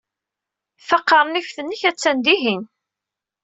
Taqernift-nnek 0.87 1.81
attan 1.89 2.17
dihin. 2.25 2.63